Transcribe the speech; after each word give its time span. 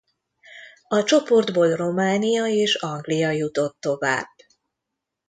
A 0.87 1.03
csoportból 1.03 1.75
Románia 1.75 2.45
és 2.45 2.75
Anglia 2.75 3.29
jutott 3.29 3.79
tovább. 3.79 4.29